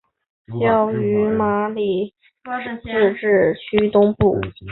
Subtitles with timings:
[0.59, 2.15] 教区位于马德里
[2.81, 4.35] 自治区东部。